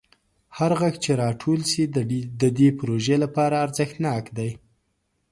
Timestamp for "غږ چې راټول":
0.79-1.59